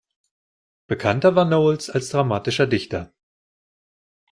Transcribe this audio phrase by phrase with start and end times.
[0.87, 3.13] Bekannter war Knowles als dramatischer Dichter.